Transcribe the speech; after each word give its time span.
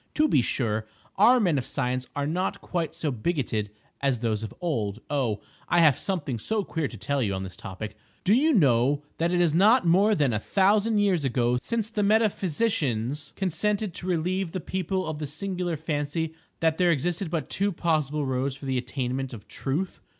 To 0.15 0.27
be 0.27 0.41
sure, 0.41 0.87
our 1.15 1.39
men 1.39 1.59
of 1.59 1.63
science 1.63 2.07
are 2.15 2.25
not 2.25 2.59
quite 2.59 2.95
so 2.95 3.11
bigoted 3.11 3.69
as 4.01 4.17
those 4.17 4.41
of 4.41 4.51
old:—oh, 4.59 5.41
I 5.69 5.79
have 5.81 5.95
something 5.99 6.39
so 6.39 6.63
queer 6.63 6.87
to 6.87 6.97
tell 6.97 7.21
you 7.21 7.35
on 7.35 7.43
this 7.43 7.55
topic. 7.55 7.95
Do 8.23 8.33
you 8.33 8.51
know 8.51 9.03
that 9.19 9.31
it 9.31 9.39
is 9.39 9.53
not 9.53 9.85
more 9.85 10.15
than 10.15 10.33
a 10.33 10.39
thousand 10.39 10.97
years 10.97 11.23
ago 11.23 11.59
since 11.61 11.91
the 11.91 12.01
metaphysicians 12.01 13.31
consented 13.35 13.93
to 13.93 14.07
relieve 14.07 14.53
the 14.53 14.59
people 14.59 15.05
of 15.05 15.19
the 15.19 15.27
singular 15.27 15.77
fancy 15.77 16.33
that 16.61 16.79
there 16.79 16.89
existed 16.91 17.29
but 17.29 17.47
two 17.51 17.71
possible 17.71 18.25
roads 18.25 18.55
for 18.55 18.65
the 18.65 18.79
attainment 18.79 19.33
of 19.35 19.47
Truth! 19.47 19.99